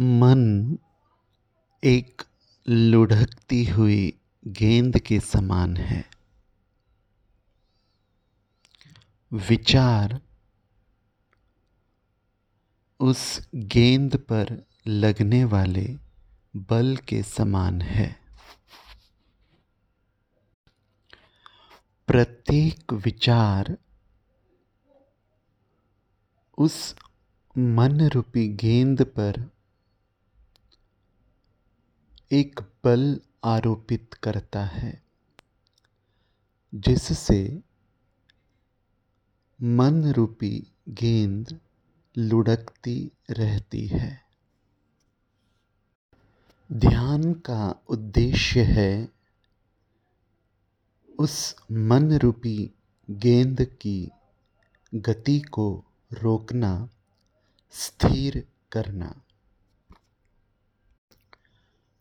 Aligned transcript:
मन 0.00 0.78
एक 1.84 2.22
लुढ़कती 2.68 3.64
हुई 3.64 4.18
गेंद 4.46 4.98
के 4.98 5.20
समान 5.20 5.76
है। 5.76 6.04
विचार 9.32 10.20
उस 13.00 13.48
गेंद 13.54 14.16
पर 14.16 14.66
लगने 14.86 15.44
वाले 15.44 15.98
बल 16.56 16.96
के 17.08 17.22
समान 17.22 17.82
है। 17.82 18.16
प्रत्येक 22.06 22.92
विचार 22.92 23.76
उस 26.58 26.94
मन 27.58 28.08
रूपी 28.08 28.48
गेंद 28.48 29.04
पर 29.04 29.61
एक 32.32 32.60
बल 32.84 33.20
आरोपित 33.44 34.14
करता 34.14 34.64
है, 34.64 35.02
जिससे 36.74 37.62
मन 39.62 40.12
रूपी 40.12 40.72
गेंद 40.88 41.60
लुढ़कती 42.18 43.12
रहती 43.30 43.86
है। 43.86 44.22
ध्यान 46.72 47.34
का 47.34 47.80
उद्देश्य 47.88 48.62
है 48.62 49.08
उस 51.18 51.56
मन 51.72 52.12
रूपी 52.12 52.70
गेंद 53.10 53.64
की 53.64 54.10
गति 54.94 55.40
को 55.40 55.84
रोकना, 56.12 56.88
स्थिर 57.70 58.48
करना। 58.72 59.20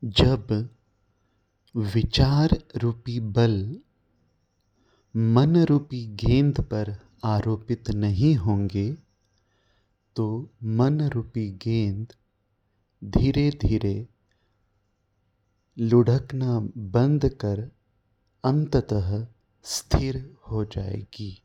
जब 0.04 0.70
विचार 1.76 2.64
रूपी 2.78 3.20
बल 3.20 3.80
मन 5.16 5.64
रूपी 5.64 6.06
गेंद 6.08 6.62
पर 6.62 6.96
आरोपित 7.24 7.92
नहीं 7.92 8.36
होंगे 8.36 8.94
तो 10.16 10.50
मन 10.64 11.02
रूपी 11.02 11.52
गेंद 11.52 12.14
धीरे 13.04 13.52
धीरे 13.52 14.08
लुढ़कना 15.80 16.60
बंद 16.78 17.26
कर 17.26 17.72
अंततः 18.44 19.28
स्थिर 19.64 20.36
हो 20.52 20.66
जाएगी। 20.66 21.44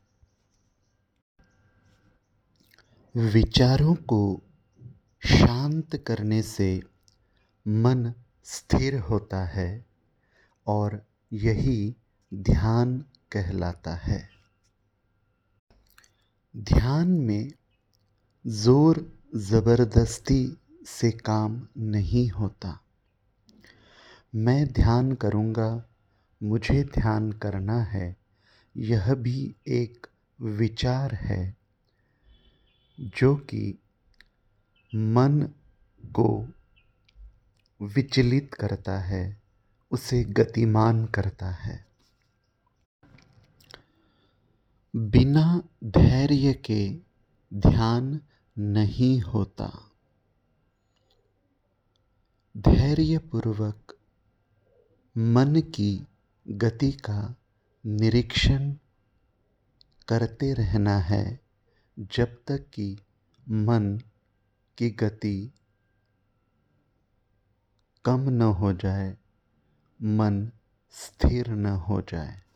विचारों 3.15 3.95
को 3.95 4.41
शांत 5.25 5.95
करने 5.95 6.41
से 6.41 6.83
मन 7.67 8.13
स्थिर 8.47 8.99
होता 8.99 9.45
है 9.45 9.85
और 10.67 11.05
यही 11.33 11.95
ध्यान 12.33 13.05
कहलाता 13.31 13.95
है। 13.95 14.29
ध्यान 16.57 17.07
में 17.07 17.51
ज़ोर 18.45 19.13
ज़बरदस्ती 19.35 20.57
से 20.85 21.11
काम 21.11 21.67
नहीं 21.77 22.29
होता। 22.29 22.79
मैं 24.35 24.67
ध्यान 24.67 25.13
करूँगा, 25.15 25.85
मुझे 26.43 26.83
ध्यान 26.83 27.31
करना 27.31 27.81
है, 27.83 28.15
यह 28.77 29.13
भी 29.13 29.55
एक 29.67 30.07
विचार 30.41 31.13
है, 31.15 31.55
जो 32.99 33.35
कि 33.35 33.79
मन 34.95 35.49
को 36.03 36.47
विचलित 37.81 38.53
करता 38.53 38.99
है, 38.99 39.41
उसे 39.91 40.23
गतिमान 40.23 41.05
करता 41.05 41.49
है। 41.49 41.85
बिना 44.95 45.63
धैर्य 45.83 46.53
के 46.53 46.99
ध्यान 47.53 48.21
नहीं 48.57 49.21
होता। 49.21 49.91
धैर्यपूर्वक 52.57 53.97
मन 55.17 55.61
की 55.61 56.07
गति 56.47 56.91
का 56.91 57.35
निरीक्षण 57.85 58.75
करते 60.07 60.53
रहना 60.53 60.97
है, 60.97 61.39
जब 61.99 62.41
तक 62.47 62.65
कि 62.73 62.97
मन 63.49 64.01
की 64.77 64.89
गति 64.89 65.51
कम 68.07 68.29
न 68.29 68.41
हो 68.41 68.73
जाए 68.73 69.17
मन 70.01 70.51
स्थिर 70.91 71.49
न 71.49 71.65
हो 71.65 72.01
जाए। 72.01 72.46